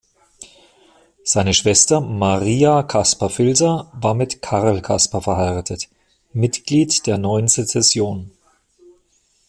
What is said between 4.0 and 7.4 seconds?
mit Karl Caspar verheiratet, Mitglied der